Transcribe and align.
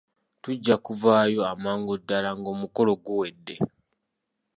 Tujja 0.41 0.75
kuvaayo 0.85 1.41
amangu 1.51 1.93
ddala 2.01 2.29
ng'omukolo 2.39 2.91
guwedde. 3.05 3.55